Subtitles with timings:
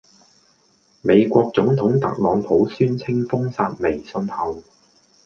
[1.03, 4.63] 美國總統特朗普宣稱封殺微信後